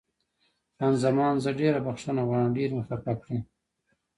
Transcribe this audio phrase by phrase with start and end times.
[0.77, 3.39] خان زمان: زه ډېره بښنه غواړم، ډېر مې خفه کړې.